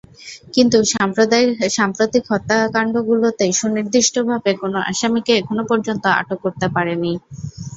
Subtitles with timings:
[0.55, 0.77] কিন্তু
[1.75, 7.13] সাম্প্রতিক হত্যাকাণ্ডগুলোতে সুনির্দিষ্টভাবে কোনো আসামিকে এখনো পর্যন্ত আটক করতে পারেনি।